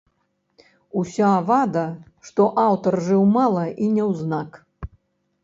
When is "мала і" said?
3.37-3.93